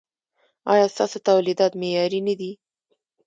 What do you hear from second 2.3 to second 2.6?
دي؟